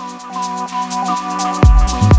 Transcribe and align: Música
Música 0.00 2.17